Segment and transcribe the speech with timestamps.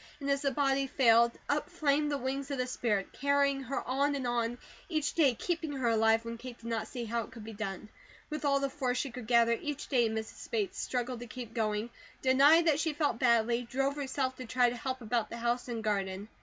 [0.19, 4.15] And as the body failed, up flamed the wings of the spirit, carrying her on
[4.15, 4.57] and on,
[4.89, 7.87] each day keeping her alive, when Kate did not see how it could be done.
[8.31, 10.49] With all the force she could gather, each day Mrs.
[10.49, 11.91] Bates struggled to keep going,
[12.23, 15.83] denied that she felt badly, drove herself to try to help about the house and
[15.83, 16.29] garden.